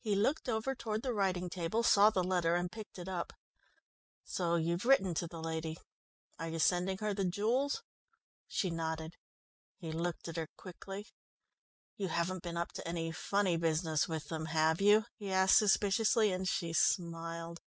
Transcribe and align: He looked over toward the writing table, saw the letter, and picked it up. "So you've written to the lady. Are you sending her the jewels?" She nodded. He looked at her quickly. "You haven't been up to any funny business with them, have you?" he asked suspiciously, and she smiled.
He 0.00 0.16
looked 0.16 0.48
over 0.48 0.74
toward 0.74 1.04
the 1.04 1.14
writing 1.14 1.48
table, 1.48 1.84
saw 1.84 2.10
the 2.10 2.24
letter, 2.24 2.56
and 2.56 2.72
picked 2.72 2.98
it 2.98 3.08
up. 3.08 3.32
"So 4.24 4.56
you've 4.56 4.84
written 4.84 5.14
to 5.14 5.28
the 5.28 5.40
lady. 5.40 5.78
Are 6.40 6.48
you 6.48 6.58
sending 6.58 6.98
her 6.98 7.14
the 7.14 7.24
jewels?" 7.24 7.84
She 8.48 8.68
nodded. 8.68 9.14
He 9.76 9.92
looked 9.92 10.26
at 10.26 10.34
her 10.38 10.48
quickly. 10.56 11.06
"You 11.96 12.08
haven't 12.08 12.42
been 12.42 12.56
up 12.56 12.72
to 12.72 12.88
any 12.88 13.12
funny 13.12 13.56
business 13.56 14.08
with 14.08 14.26
them, 14.26 14.46
have 14.46 14.80
you?" 14.80 15.04
he 15.14 15.30
asked 15.30 15.58
suspiciously, 15.58 16.32
and 16.32 16.48
she 16.48 16.72
smiled. 16.72 17.60